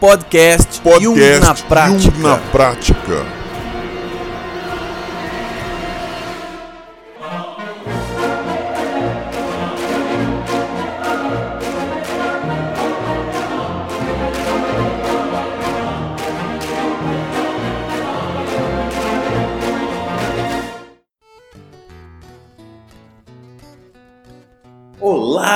[0.00, 2.16] Podcast, Podcast Jung na prática.
[2.16, 3.43] Jung na prática.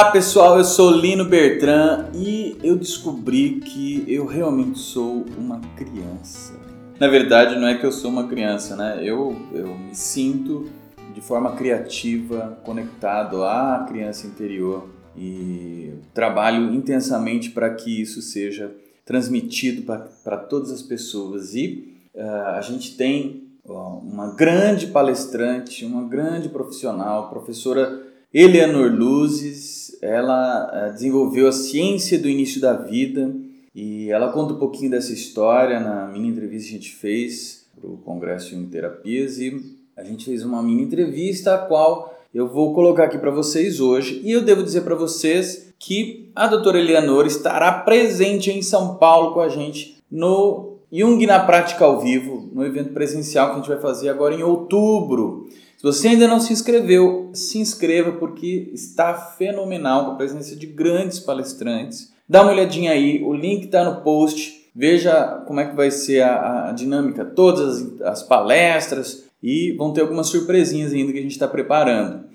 [0.00, 6.54] Olá pessoal, eu sou Lino Bertrand e eu descobri que eu realmente sou uma criança.
[6.98, 9.00] Na verdade, não é que eu sou uma criança, né?
[9.02, 10.70] Eu, eu me sinto
[11.14, 19.82] de forma criativa conectado à criança interior e trabalho intensamente para que isso seja transmitido
[19.82, 21.54] para todas as pessoas.
[21.54, 30.70] E uh, a gente tem uma grande palestrante, uma grande profissional, professora Eleanor Luzes, ela
[30.72, 33.34] eh, desenvolveu a ciência do início da vida
[33.74, 37.88] e ela conta um pouquinho dessa história na mini entrevista que a gente fez para
[37.88, 42.74] o Congresso em Terapias e a gente fez uma mini entrevista a qual eu vou
[42.74, 47.26] colocar aqui para vocês hoje e eu devo dizer para vocês que a doutora Eleanor
[47.26, 52.64] estará presente em São Paulo com a gente no Jung na Prática ao Vivo, no
[52.64, 55.48] evento presencial que a gente vai fazer agora em outubro.
[55.80, 60.66] Se você ainda não se inscreveu, se inscreva porque está fenomenal com a presença de
[60.66, 62.12] grandes palestrantes.
[62.28, 64.68] Dá uma olhadinha aí, o link está no post.
[64.76, 69.94] Veja como é que vai ser a, a dinâmica, todas as, as, palestras e vão
[69.94, 72.26] ter algumas surpresinhas ainda que a gente está preparando.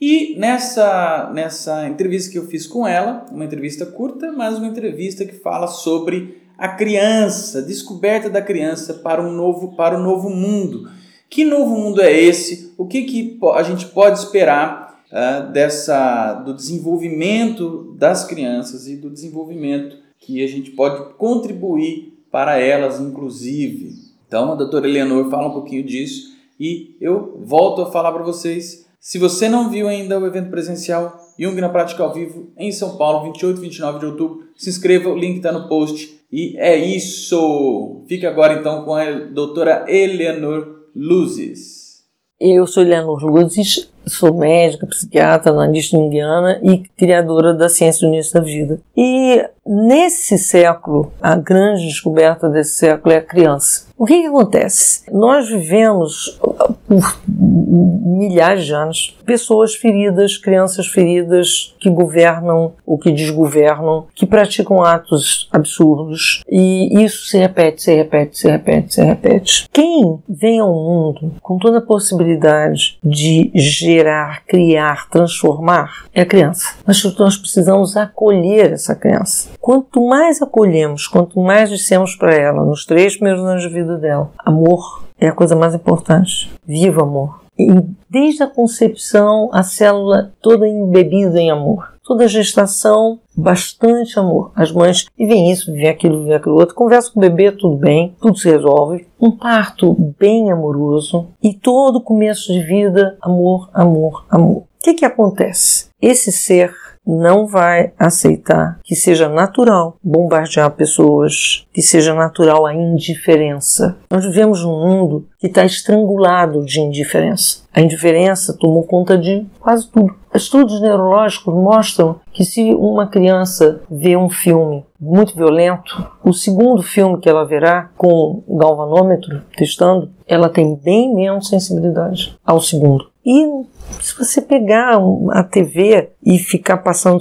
[0.00, 5.26] E nessa, nessa entrevista que eu fiz com ela, uma entrevista curta, mas uma entrevista
[5.26, 10.88] que fala sobre a criança, descoberta da criança para um novo, para um novo mundo.
[11.28, 12.72] Que novo mundo é esse?
[12.76, 19.10] O que, que a gente pode esperar uh, dessa, do desenvolvimento das crianças e do
[19.10, 23.94] desenvolvimento que a gente pode contribuir para elas, inclusive?
[24.26, 28.86] Então, a doutora Eleanor fala um pouquinho disso e eu volto a falar para vocês.
[29.00, 32.96] Se você não viu ainda o evento presencial Jung na Prática ao Vivo em São
[32.96, 36.20] Paulo, 28 e 29 de outubro, se inscreva, o link está no post.
[36.32, 38.02] E é isso!
[38.08, 42.04] Fique agora então com a doutora Eleanor Luzes.
[42.38, 48.34] Eu sou Eleanor Luzes, sou médica, psiquiatra, analista junguiana e criadora da ciência do início
[48.34, 48.80] da vida.
[48.96, 53.86] E nesse século, a grande descoberta desse século é a criança.
[53.96, 55.02] O que, que acontece?
[55.10, 56.38] Nós vivemos
[56.86, 64.82] por milhares de anos pessoas feridas, crianças feridas que governam ou que desgovernam, que praticam
[64.82, 69.68] atos absurdos e isso se repete, se repete, se repete, se repete.
[69.72, 76.74] Quem vem ao mundo com toda a possibilidade de gerar, criar, transformar é a criança.
[76.86, 79.48] Mas nós precisamos acolher essa criança.
[79.60, 84.30] Quanto mais acolhemos, quanto mais dissemos para ela nos três primeiros anos de vida dela,
[84.38, 86.50] amor é a coisa mais importante.
[86.66, 87.44] Viva amor.
[87.58, 87.68] E
[88.10, 91.94] desde a concepção, a célula toda embebida em amor.
[92.02, 94.52] Toda gestação, bastante amor.
[94.54, 96.74] As mães vivem isso, vivem aquilo, vivem aquilo outro.
[96.74, 99.06] Conversa com o bebê, tudo bem, tudo se resolve.
[99.18, 104.56] Um parto bem amoroso e todo começo de vida, amor, amor, amor.
[104.58, 105.88] O que, que acontece?
[106.04, 106.70] Esse ser
[107.06, 113.96] não vai aceitar que seja natural bombardear pessoas, que seja natural a indiferença.
[114.10, 117.62] Nós vivemos num mundo que está estrangulado de indiferença.
[117.72, 120.14] A indiferença tomou conta de quase tudo.
[120.34, 127.18] Estudos neurológicos mostram que se uma criança vê um filme muito violento, o segundo filme
[127.18, 133.13] que ela verá com o galvanômetro testando, ela tem bem menos sensibilidade ao segundo.
[133.24, 133.64] E
[134.00, 134.98] se você pegar
[135.32, 137.20] a TV e ficar passando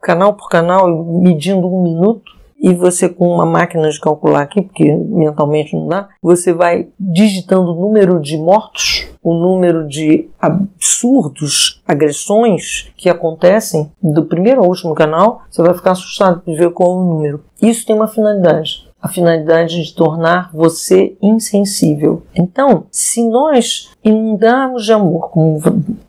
[0.00, 0.88] canal por canal
[1.20, 2.32] medindo um minuto,
[2.62, 7.72] e você com uma máquina de calcular aqui, porque mentalmente não dá, você vai digitando
[7.72, 14.94] o número de mortos, o número de absurdos agressões que acontecem do primeiro ao último
[14.94, 17.44] canal, você vai ficar assustado de ver qual é o número.
[17.60, 22.22] Isso tem uma finalidade a finalidade de tornar você insensível.
[22.34, 25.60] Então, se nós inundarmos de amor, como,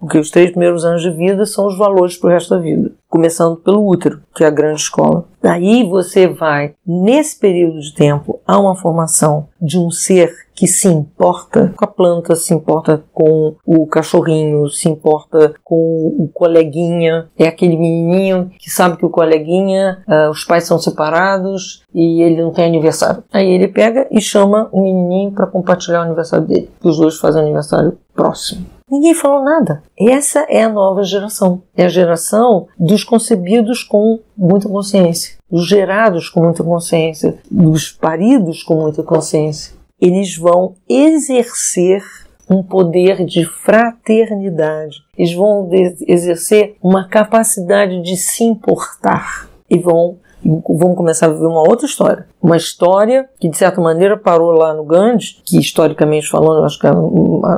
[0.00, 2.90] porque os três primeiros anos de vida são os valores para o resto da vida,
[3.10, 5.24] começando pelo útero, que é a grande escola.
[5.42, 10.88] Daí você vai, nesse período de tempo, a uma formação de um ser que se
[10.88, 17.30] importa com a planta, se importa com o cachorrinho, se importa com o coleguinha.
[17.38, 22.42] É aquele menininho que sabe que o coleguinha, uh, os pais são separados e ele
[22.42, 23.24] não tem aniversário.
[23.32, 26.70] Aí ele pega e chama o menininho para compartilhar o aniversário dele.
[26.84, 28.66] Os dois fazem aniversário próximo.
[28.90, 29.82] Ninguém falou nada.
[29.96, 31.62] Essa é a nova geração.
[31.76, 38.62] É a geração dos concebidos com muita consciência, dos gerados com muita consciência, dos paridos
[38.62, 39.74] com muita consciência.
[40.00, 42.02] Eles vão exercer
[42.48, 45.04] um poder de fraternidade.
[45.16, 45.70] Eles vão
[46.08, 52.26] exercer uma capacidade de se importar e vão vamos começar a viver uma outra história.
[52.42, 56.86] Uma história que, de certa maneira, parou lá no Gandhi, que, historicamente falando, acho que
[56.86, 56.94] a,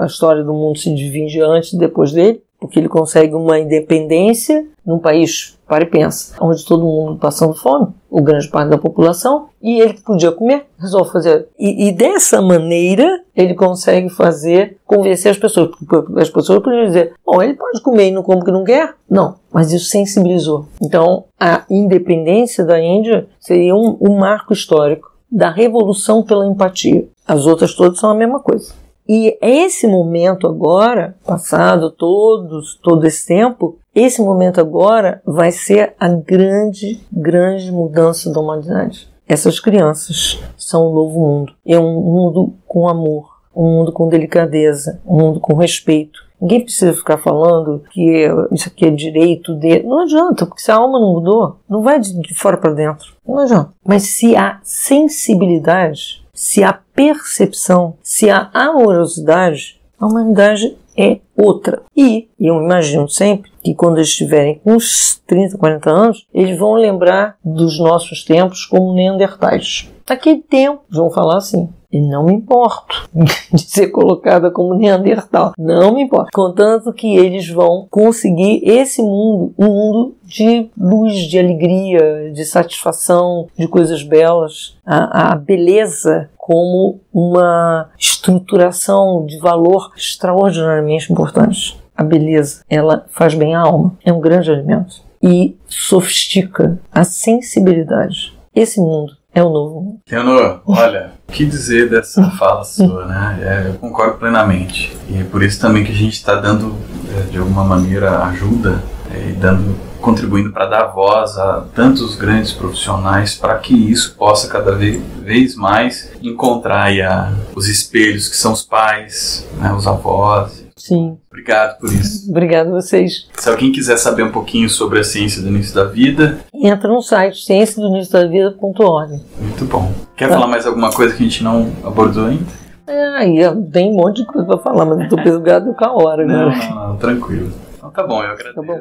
[0.00, 4.66] a história do mundo se divide antes e depois dele, porque ele consegue uma independência
[4.84, 9.48] num país, para e pensa, onde todo mundo passando fome, o grande parte da população,
[9.60, 11.48] e ele podia comer, resolve fazer.
[11.58, 15.70] E, e, dessa maneira ele consegue fazer, convencer as pessoas.
[16.16, 18.94] As pessoas podiam dizer, bom, ele pode comer e não come que não quer.
[19.10, 20.66] Não, mas isso sensibilizou.
[20.80, 27.08] Então, a independência da Índia seria um, um marco histórico da revolução pela empatia.
[27.26, 28.72] As outras todas são a mesma coisa.
[29.08, 36.08] E esse momento agora, passado todos, todo esse tempo, esse momento agora vai ser a
[36.08, 39.08] grande, grande mudança da humanidade.
[39.28, 41.52] Essas crianças são um novo mundo.
[41.64, 46.26] É um mundo com amor, um mundo com delicadeza, um mundo com respeito.
[46.40, 49.86] Ninguém precisa ficar falando que isso aqui é direito dele.
[49.86, 53.14] Não adianta, porque se a alma não mudou, não vai de fora para dentro.
[53.26, 53.72] Não adianta.
[53.84, 61.82] Mas se há sensibilidade, se há percepção, se há amorosidade, a humanidade é outra.
[61.96, 66.74] E eu imagino sempre que quando eles estiverem com uns 30, 40 anos, eles vão
[66.74, 69.90] lembrar dos nossos tempos como neandertais.
[70.08, 73.08] Naquele tempo, vão falar assim, e não me importo
[73.52, 75.52] de ser colocada como Neandertal.
[75.58, 76.30] Não me importo.
[76.34, 83.46] Contanto que eles vão conseguir esse mundo, um mundo de luz, de alegria, de satisfação,
[83.58, 84.76] de coisas belas.
[84.84, 91.80] A, a beleza como uma estruturação de valor extraordinariamente importante.
[91.96, 98.36] A beleza, ela faz bem à alma, é um grande alimento e sofistica a sensibilidade.
[98.54, 100.00] Esse mundo é o novo.
[100.10, 103.38] Leonor, olha, o que dizer dessa fala sua, né?
[103.42, 104.96] É, eu concordo plenamente.
[105.10, 106.74] E é por isso também que a gente está dando,
[107.14, 112.52] é, de alguma maneira, ajuda é, e dando contribuindo para dar voz a tantos grandes
[112.52, 118.62] profissionais para que isso possa cada vez mais encontrar a, os espelhos que são os
[118.62, 121.16] pais, né, os avós, Sim.
[121.30, 122.30] Obrigado por isso.
[122.30, 123.28] Obrigado a vocês.
[123.34, 127.00] Se alguém quiser saber um pouquinho sobre a ciência do início da vida, entra no
[127.00, 129.20] site ciência do início da vida.org.
[129.38, 129.90] Muito bom.
[130.14, 130.34] Quer tá.
[130.34, 132.44] falar mais alguma coisa que a gente não abordou ainda?
[132.86, 133.36] É, aí
[133.72, 136.50] tem um monte de coisa para falar, mas eu tô pesado com a hora, não,
[136.50, 136.68] né?
[136.68, 137.52] Não, não, tranquilo.
[137.76, 138.54] Então tá bom, eu agradeço.
[138.54, 138.80] Tá bom.